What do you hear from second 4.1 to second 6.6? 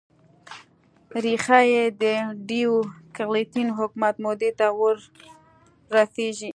مودې ته ور رسېږي